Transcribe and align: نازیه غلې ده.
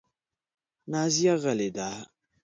نازیه 0.91 1.33
غلې 1.41 1.69
ده. 1.75 1.89